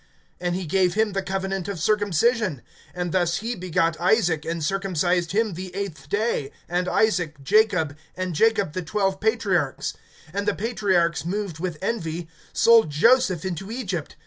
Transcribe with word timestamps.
(8)And 0.41 0.53
he 0.53 0.65
gave 0.65 0.95
him 0.95 1.13
the 1.13 1.21
covenant 1.21 1.67
of 1.67 1.79
circumcision; 1.79 2.63
and 2.95 3.11
thus 3.11 3.37
he 3.37 3.53
begot 3.53 3.95
Isaac, 4.01 4.45
and 4.45 4.63
circumcised 4.63 5.31
him 5.31 5.53
the 5.53 5.75
eighth 5.75 6.09
day, 6.09 6.51
and 6.67 6.87
Isaac, 6.87 7.43
Jacob, 7.43 7.95
and 8.17 8.33
Jacob 8.33 8.73
the 8.73 8.81
twelve 8.81 9.19
patriarchs. 9.19 9.93
(9)And 10.33 10.47
the 10.47 10.55
patriarchs, 10.55 11.23
moved 11.23 11.59
with 11.59 11.77
envy, 11.83 12.27
sold 12.51 12.89
Joseph 12.89 13.45
into 13.45 13.69
Egypt. 13.69 14.15